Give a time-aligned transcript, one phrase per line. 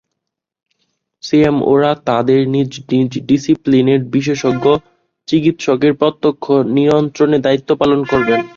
[1.23, 4.65] সিএমওরা তাঁদের নিজ নিজ ডিসিপ্লিনের বিশেষজ্ঞ
[5.27, 6.45] চিকিৎসকের প্রত্যক্ষ
[6.75, 8.41] নিয়ন্ত্রণে দায়িত্ব পালন করবেন।